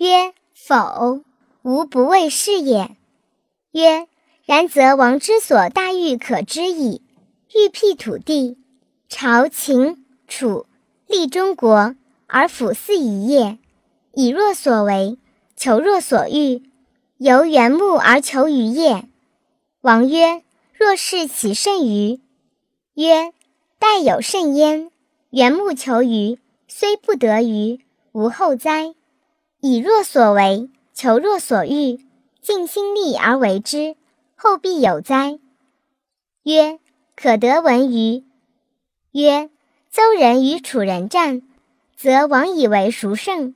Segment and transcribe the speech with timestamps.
[0.00, 1.20] 曰：否，
[1.60, 2.96] 吾不为是也。
[3.72, 4.08] 曰：
[4.46, 7.02] 然则王之所大欲可知矣。
[7.54, 8.56] 欲辟土地，
[9.10, 10.64] 朝秦楚
[11.06, 11.94] 立中国，
[12.26, 13.58] 而辅祀一业，
[14.14, 15.18] 以若所为，
[15.54, 16.62] 求若所欲，
[17.18, 19.06] 由缘木而求于也。
[19.82, 20.42] 王曰：
[20.72, 22.20] 若是其甚于？
[22.94, 23.34] 曰：
[23.78, 24.90] 待有甚焉。
[25.28, 26.38] 缘木求鱼，
[26.68, 28.94] 虽不得鱼，无后哉？
[29.60, 31.98] 以若所为，求若所欲，
[32.40, 33.96] 尽心力而为之。
[34.34, 35.38] 后必有哉？
[36.44, 36.78] 曰：
[37.14, 38.24] 可得闻于。
[39.12, 39.50] 曰：
[39.90, 41.42] 邹人与楚人战，
[41.94, 43.54] 则王以为孰胜？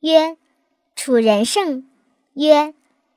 [0.00, 0.36] 曰：
[0.94, 1.88] 楚人胜。
[2.34, 2.74] 曰：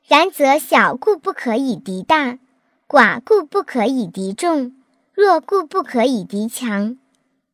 [0.08, 2.40] 然则小故不可以敌大，
[2.88, 4.74] 寡故不可以敌众，
[5.14, 6.98] 弱故不可以敌强。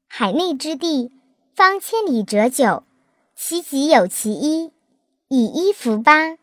[0.07, 1.11] 海内之地，
[1.55, 2.83] 方千里者九，
[3.39, 4.71] 其极有其一，
[5.27, 6.37] 以一服八，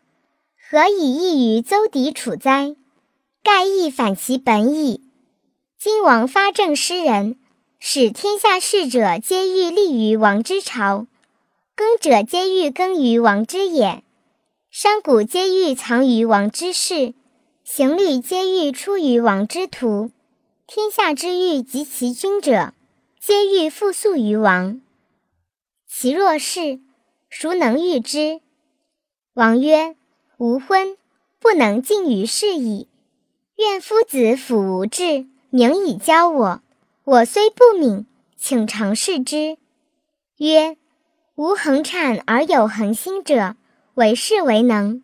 [0.70, 2.76] 何以异于邹敌楚哉？
[3.42, 5.02] 盖亦反其本矣。
[5.76, 7.36] 今王发政施人，
[7.80, 11.08] 使天下士者皆欲立于王之朝，
[11.74, 14.04] 耕者皆欲耕于王之野，
[14.70, 17.12] 商贾皆欲藏于王之室，
[17.64, 20.12] 行旅皆欲出于王之徒。
[20.68, 22.72] 天下之欲及其君者，
[23.18, 24.80] 皆欲复速于王。
[25.86, 26.80] 其若是，
[27.36, 28.40] 孰能御之？
[29.32, 29.96] 王曰：
[30.38, 30.96] 吾昏，
[31.40, 32.86] 不能尽于事矣。
[33.56, 36.62] 愿夫子辅吾志，明以教我。
[37.02, 39.58] 我虽不敏，请尝试之。
[40.36, 40.76] 曰：
[41.34, 43.56] 无恒产而有恒心者，
[43.94, 45.02] 为士为能。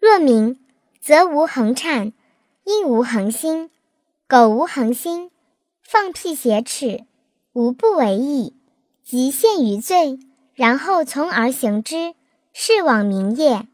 [0.00, 0.58] 若明，
[1.02, 2.14] 则无恒产，
[2.64, 3.70] 因无恒心。
[4.26, 5.30] 苟无恒心，
[5.82, 7.04] 放屁挟耻，
[7.52, 8.54] 无不为矣。
[9.04, 10.18] 即陷于罪，
[10.58, 12.14] 然后从而行之，
[12.52, 13.68] 是往名也。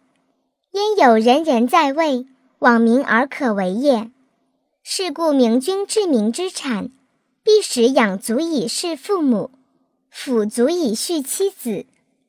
[0.70, 2.26] 因有人人在位？
[2.58, 4.10] 往民而可为也。
[4.82, 6.90] 是故明君治民之产，
[7.42, 9.50] 必使养足以事父母，
[10.12, 11.86] 抚足以恤妻子，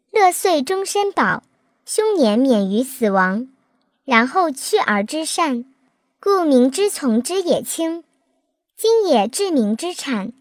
[0.09, 1.43] 乐岁终身保，
[1.85, 3.49] 凶年免于死亡，
[4.05, 5.65] 然后去而知善。
[6.21, 8.05] 故民之从之也轻。
[8.77, 10.31] 今也治民之产，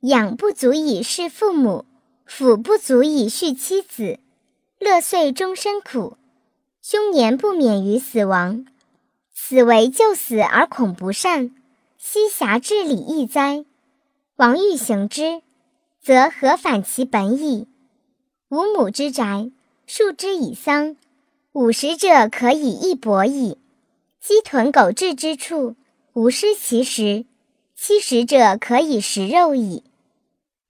[0.00, 1.86] 养不足以事父母，
[2.28, 4.18] 抚不足以恤妻子，
[4.78, 6.16] 乐岁终身苦，
[6.82, 8.66] 凶年不免于死亡。
[9.32, 11.54] 此为救死而恐不善，
[11.98, 13.64] 奚暇治理亦哉？
[14.36, 15.42] 王欲行之，
[16.00, 17.68] 则何反其本矣？
[18.48, 19.50] 五亩之宅，
[19.86, 20.96] 数之以桑，
[21.52, 23.58] 五十者可以一帛矣。
[24.20, 25.76] 鸡豚狗彘之处，
[26.14, 27.26] 无失其食；
[27.76, 29.84] 七十者可以食肉矣。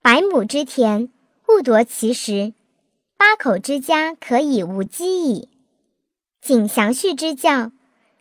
[0.01, 1.09] 百亩之田，
[1.47, 2.53] 勿夺其食；
[3.17, 5.49] 八口之家，可以无饥矣。
[6.41, 7.71] 谨详序之教。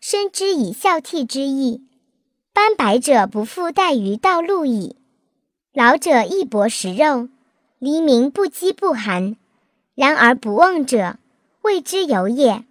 [0.00, 1.82] 深知以孝悌之意，
[2.52, 4.96] 斑白者不复待于道路矣。
[5.72, 7.30] 老者亦薄食肉，
[7.78, 9.36] 黎民不饥不寒。
[9.94, 11.16] 然而不忘者，
[11.62, 12.66] 谓之有也。